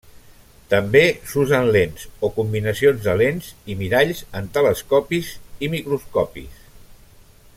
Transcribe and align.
També 0.69 1.01
s'usen 1.31 1.67
lents, 1.75 2.07
o 2.27 2.31
combinacions 2.37 3.05
de 3.09 3.15
lents 3.21 3.51
i 3.73 3.77
miralls, 3.83 4.25
en 4.41 4.51
telescopis 4.59 5.31
i 5.67 5.71
microscopis. 5.77 6.69